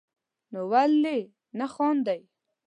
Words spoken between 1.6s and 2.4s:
خاندئ